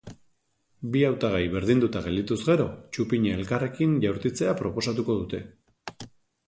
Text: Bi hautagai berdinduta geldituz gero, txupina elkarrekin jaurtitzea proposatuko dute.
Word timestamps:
Bi 0.95 1.03
hautagai 1.09 1.41
berdinduta 1.57 2.03
geldituz 2.07 2.39
gero, 2.47 2.65
txupina 2.97 3.37
elkarrekin 3.41 3.95
jaurtitzea 4.07 4.59
proposatuko 4.65 5.21
dute. 5.23 5.45